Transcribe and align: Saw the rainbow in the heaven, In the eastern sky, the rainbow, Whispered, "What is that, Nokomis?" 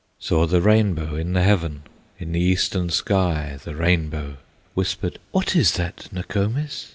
Saw 0.19 0.47
the 0.47 0.63
rainbow 0.63 1.13
in 1.15 1.33
the 1.33 1.43
heaven, 1.43 1.83
In 2.17 2.31
the 2.31 2.39
eastern 2.39 2.89
sky, 2.89 3.59
the 3.63 3.75
rainbow, 3.75 4.37
Whispered, 4.73 5.19
"What 5.29 5.55
is 5.55 5.73
that, 5.73 6.11
Nokomis?" 6.11 6.87